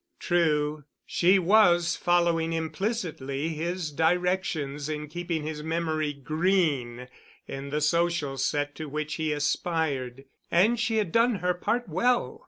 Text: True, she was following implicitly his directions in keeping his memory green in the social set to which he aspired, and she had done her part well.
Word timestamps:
True, 0.19 0.85
she 1.05 1.37
was 1.37 1.95
following 1.95 2.53
implicitly 2.53 3.49
his 3.49 3.91
directions 3.91 4.89
in 4.89 5.07
keeping 5.07 5.43
his 5.43 5.61
memory 5.61 6.11
green 6.11 7.07
in 7.47 7.69
the 7.69 7.81
social 7.81 8.35
set 8.39 8.73
to 8.77 8.89
which 8.89 9.13
he 9.17 9.31
aspired, 9.31 10.25
and 10.49 10.79
she 10.79 10.97
had 10.97 11.11
done 11.11 11.35
her 11.35 11.53
part 11.53 11.87
well. 11.87 12.39